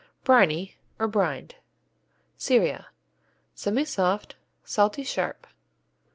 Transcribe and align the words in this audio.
Briney, 0.23 0.77
or 0.97 1.07
Brined 1.07 1.53
Syria 2.35 2.87
Semisoft, 3.55 4.33
salty, 4.63 5.03
sharp. 5.03 5.45